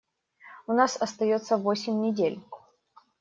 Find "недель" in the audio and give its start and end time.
2.01-2.41